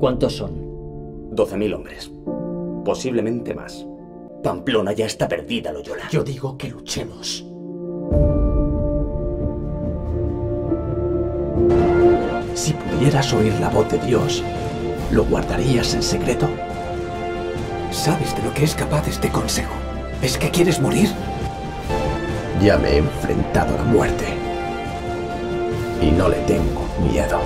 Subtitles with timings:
[0.00, 0.52] ¿Cuántos son?
[1.32, 2.10] 12.000 hombres.
[2.86, 3.86] Posiblemente más.
[4.42, 6.08] Pamplona ya está perdida, Loyola.
[6.10, 7.44] Yo digo que luchemos.
[12.54, 14.42] Si pudieras oír la voz de Dios,
[15.12, 16.48] ¿lo guardarías en secreto?
[17.90, 19.74] ¿Sabes de lo que es capaz este consejo?
[20.22, 21.10] ¿Es que quieres morir?
[22.62, 24.24] Ya me he enfrentado a la muerte.
[26.00, 27.38] Y no le tengo miedo.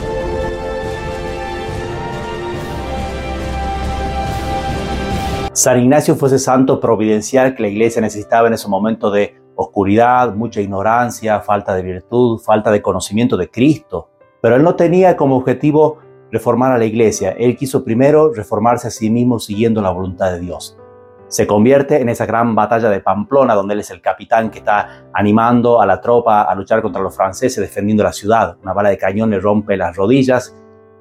[5.54, 10.34] San Ignacio fue ese santo providencial que la iglesia necesitaba en ese momento de oscuridad,
[10.34, 14.10] mucha ignorancia, falta de virtud, falta de conocimiento de Cristo.
[14.42, 15.98] Pero él no tenía como objetivo
[16.32, 17.36] reformar a la iglesia.
[17.38, 20.76] Él quiso primero reformarse a sí mismo siguiendo la voluntad de Dios.
[21.28, 25.04] Se convierte en esa gran batalla de Pamplona, donde él es el capitán que está
[25.12, 28.56] animando a la tropa a luchar contra los franceses, defendiendo la ciudad.
[28.60, 30.56] Una bala de cañón le rompe las rodillas,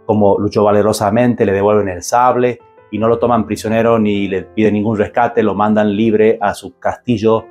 [0.06, 2.60] como luchó valerosamente, le devuelven el sable
[2.94, 6.78] y no lo toman prisionero ni le piden ningún rescate, lo mandan libre a su
[6.78, 7.44] castillo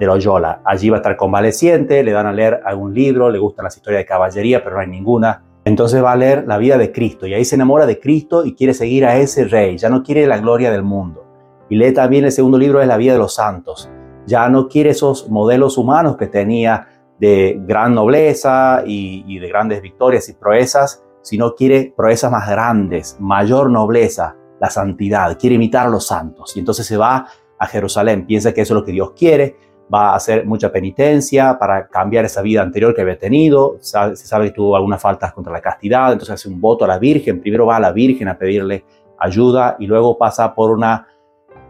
[0.00, 0.62] de Loyola.
[0.64, 4.00] Allí va a estar convaleciente, le dan a leer algún libro, le gustan las historias
[4.00, 5.44] de caballería, pero no hay ninguna.
[5.66, 8.54] Entonces va a leer la vida de Cristo y ahí se enamora de Cristo y
[8.54, 11.26] quiere seguir a ese rey, ya no quiere la gloria del mundo.
[11.68, 13.90] Y lee también el segundo libro de la vida de los santos.
[14.24, 16.88] Ya no quiere esos modelos humanos que tenía
[17.20, 23.18] de gran nobleza y, y de grandes victorias y proezas, sino quiere proezas más grandes,
[23.20, 26.56] mayor nobleza, la santidad, quiere imitar a los santos.
[26.56, 27.26] Y entonces se va
[27.58, 29.56] a Jerusalén, piensa que eso es lo que Dios quiere,
[29.92, 34.46] va a hacer mucha penitencia para cambiar esa vida anterior que había tenido, se sabe
[34.46, 37.66] que tuvo algunas faltas contra la castidad, entonces hace un voto a la Virgen, primero
[37.66, 38.84] va a la Virgen a pedirle
[39.18, 41.06] ayuda y luego pasa por una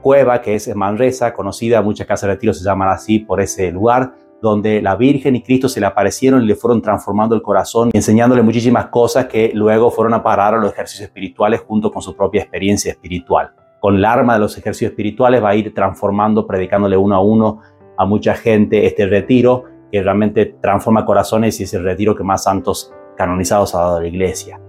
[0.03, 4.13] cueva que es Manresa, conocida, muchas casas de retiro se llaman así por ese lugar,
[4.41, 8.43] donde la Virgen y Cristo se le aparecieron y le fueron transformando el corazón, enseñándole
[8.43, 12.43] muchísimas cosas que luego fueron a parar a los ejercicios espirituales junto con su propia
[12.43, 13.53] experiencia espiritual.
[13.81, 17.61] Con el arma de los ejercicios espirituales va a ir transformando, predicándole uno a uno
[17.97, 22.45] a mucha gente este retiro, que realmente transforma corazones y es el retiro que más
[22.45, 24.61] santos canonizados ha dado la iglesia.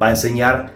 [0.00, 0.70] Va a enseñar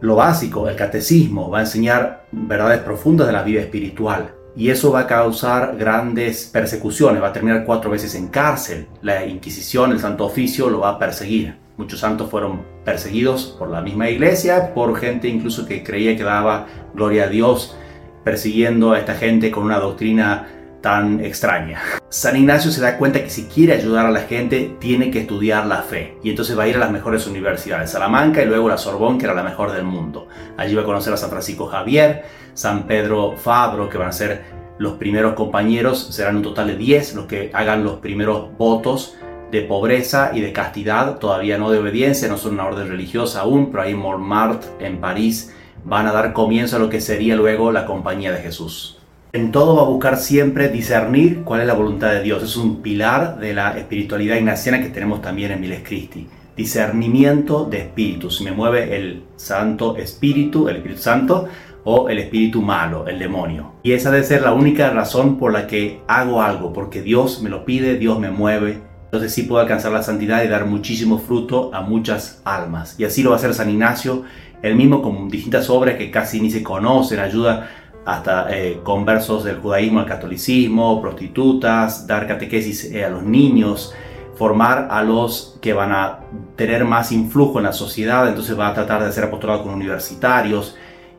[0.00, 4.92] lo básico, el catecismo, va a enseñar verdades profundas de la vida espiritual, y eso
[4.92, 8.86] va a causar grandes persecuciones, va a terminar cuatro veces en cárcel.
[9.02, 11.56] La Inquisición, el Santo Oficio lo va a perseguir.
[11.76, 16.66] Muchos santos fueron perseguidos por la misma iglesia, por gente incluso que creía que daba
[16.94, 17.76] gloria a Dios,
[18.22, 20.46] persiguiendo a esta gente con una doctrina
[20.84, 21.80] tan extraña.
[22.10, 25.64] San Ignacio se da cuenta que si quiere ayudar a la gente, tiene que estudiar
[25.64, 26.18] la fe.
[26.22, 29.24] Y entonces va a ir a las mejores universidades, Salamanca y luego la Sorbonne, que
[29.24, 30.28] era la mejor del mundo.
[30.58, 34.44] Allí va a conocer a San Francisco Javier, San Pedro Fabro, que van a ser
[34.76, 36.08] los primeros compañeros.
[36.10, 39.16] Serán un total de 10 los que hagan los primeros votos
[39.50, 43.70] de pobreza y de castidad, todavía no de obediencia, no son una orden religiosa aún,
[43.70, 47.72] pero ahí en Montmartre, en París, van a dar comienzo a lo que sería luego
[47.72, 48.98] la compañía de Jesús.
[49.34, 52.40] En todo va a buscar siempre discernir cuál es la voluntad de Dios.
[52.44, 56.28] Es un pilar de la espiritualidad ignaciana que tenemos también en Miles Christi.
[56.56, 58.30] Discernimiento de espíritu.
[58.30, 61.48] Si me mueve el Santo Espíritu, el Espíritu Santo,
[61.82, 63.72] o el espíritu malo, el demonio.
[63.82, 67.50] Y esa debe ser la única razón por la que hago algo, porque Dios me
[67.50, 68.82] lo pide, Dios me mueve.
[69.06, 72.94] Entonces sí puedo alcanzar la santidad y dar muchísimo fruto a muchas almas.
[73.00, 74.22] Y así lo va a hacer San Ignacio,
[74.62, 77.68] él mismo con distintas obras que casi ni se conocen, ayuda
[78.04, 83.94] hasta eh, conversos del judaísmo al catolicismo, prostitutas, dar catequesis eh, a los niños,
[84.36, 86.20] formar a los que van a
[86.56, 90.76] tener más influjo en la sociedad, entonces va a tratar de hacer apostolado con universitarios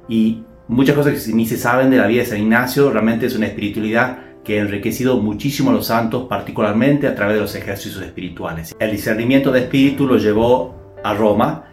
[0.07, 3.35] y muchas cosas que ni se saben de la vida de San Ignacio, realmente es
[3.35, 8.03] una espiritualidad que ha enriquecido muchísimo a los santos, particularmente a través de los ejercicios
[8.03, 8.75] espirituales.
[8.79, 11.65] El discernimiento de espíritu lo llevó a Roma,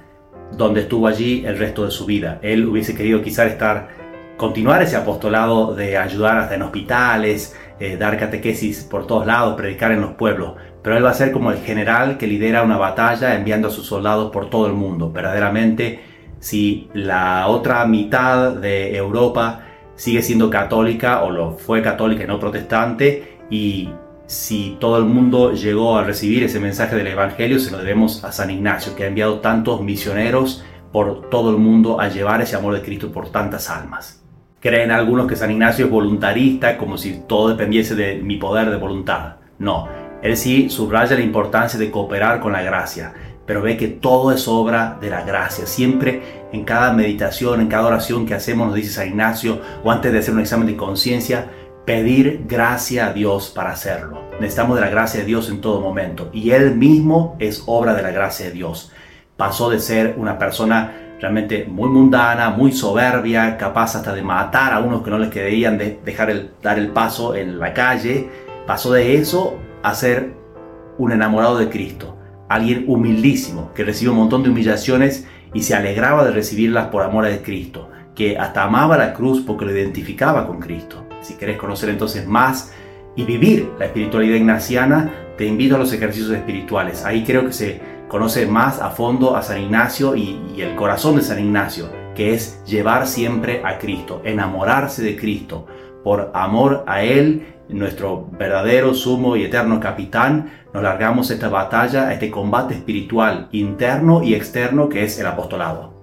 [0.56, 2.38] donde estuvo allí el resto de su vida.
[2.42, 4.01] Él hubiese querido quizás estar
[4.42, 9.92] continuar ese apostolado de ayudar hasta en hospitales, eh, dar catequesis por todos lados, predicar
[9.92, 10.54] en los pueblos.
[10.82, 13.86] Pero él va a ser como el general que lidera una batalla enviando a sus
[13.86, 15.12] soldados por todo el mundo.
[15.12, 16.00] Verdaderamente,
[16.40, 19.60] si la otra mitad de Europa
[19.94, 23.90] sigue siendo católica o lo fue católica y no protestante, y
[24.26, 28.32] si todo el mundo llegó a recibir ese mensaje del Evangelio, se lo debemos a
[28.32, 32.74] San Ignacio, que ha enviado tantos misioneros por todo el mundo a llevar ese amor
[32.74, 34.21] de Cristo por tantas almas.
[34.62, 38.76] Creen algunos que San Ignacio es voluntarista, como si todo dependiese de mi poder de
[38.76, 39.38] voluntad.
[39.58, 39.88] No,
[40.22, 43.12] él sí subraya la importancia de cooperar con la gracia,
[43.44, 45.66] pero ve que todo es obra de la gracia.
[45.66, 50.12] Siempre en cada meditación, en cada oración que hacemos, nos dice San Ignacio, o antes
[50.12, 51.50] de hacer un examen de conciencia,
[51.84, 54.28] pedir gracia a Dios para hacerlo.
[54.38, 56.30] Necesitamos de la gracia de Dios en todo momento.
[56.32, 58.92] Y Él mismo es obra de la gracia de Dios.
[59.42, 64.78] Pasó de ser una persona realmente muy mundana, muy soberbia, capaz hasta de matar a
[64.78, 68.28] unos que no les querían de dejar el, dar el paso en la calle,
[68.68, 70.32] pasó de eso a ser
[70.96, 72.16] un enamorado de Cristo,
[72.48, 77.26] alguien humildísimo, que recibió un montón de humillaciones y se alegraba de recibirlas por amor
[77.26, 81.04] a Cristo, que hasta amaba la cruz porque lo identificaba con Cristo.
[81.20, 82.72] Si querés conocer entonces más
[83.16, 87.04] y vivir la espiritualidad ignaciana, te invito a los ejercicios espirituales.
[87.04, 91.22] Ahí creo que se conoce más a fondo a San Ignacio y, el corazón de
[91.22, 95.66] San Ignacio, que es llevar siempre a Cristo, enamorarse de Cristo.
[96.04, 102.30] Por amor a Él, nuestro verdadero, sumo y eterno capitán, nos largamos esta batalla, este
[102.30, 106.01] combate espiritual interno y externo que es el apostolado.